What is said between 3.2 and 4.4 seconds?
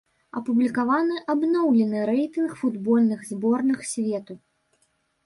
зборных свету.